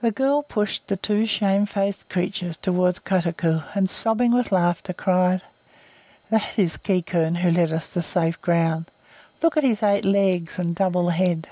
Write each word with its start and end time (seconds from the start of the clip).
The 0.00 0.12
girl 0.12 0.42
pushed 0.42 0.88
the 0.88 0.96
two 0.96 1.26
shamefaced 1.26 2.08
creatures 2.08 2.56
towards 2.56 2.98
Kotuko, 2.98 3.64
and, 3.74 3.90
sobbing 3.90 4.32
with 4.32 4.50
laughter, 4.50 4.94
cried, 4.94 5.42
"That 6.30 6.58
is 6.58 6.78
Quiquern, 6.78 7.34
who 7.34 7.50
led 7.50 7.70
us 7.70 7.92
to 7.92 8.00
safe 8.00 8.40
ground. 8.40 8.86
Look 9.42 9.58
at 9.58 9.62
his 9.62 9.82
eight 9.82 10.06
legs 10.06 10.58
and 10.58 10.74
double 10.74 11.10
head!" 11.10 11.50